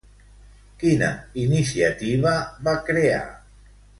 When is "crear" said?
2.91-3.23